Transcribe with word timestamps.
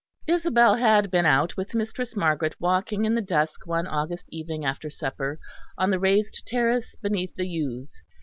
Isabel 0.25 0.77
had 0.77 1.11
been 1.11 1.27
out 1.27 1.55
with 1.55 1.75
Mistress 1.75 2.15
Margaret 2.15 2.55
walking 2.59 3.05
in 3.05 3.13
the 3.13 3.21
dusk 3.21 3.67
one 3.67 3.85
August 3.85 4.25
evening 4.29 4.65
after 4.65 4.89
supper, 4.89 5.37
on 5.77 5.91
the 5.91 5.99
raised 5.99 6.41
terrace 6.47 6.95
beneath 6.95 7.35
the 7.35 7.45
yews. 7.47 8.01